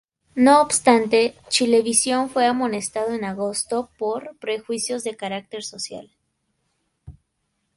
No 0.33 0.63
obstante, 0.63 1.35
Chilevisión 1.49 2.31
fue 2.31 2.47
amonestado 2.47 3.13
en 3.13 3.23
agosto 3.23 3.91
por 3.99 4.35
"prejuicios 4.39 5.03
de 5.03 5.15
carácter 5.15 5.63
social". 5.63 6.09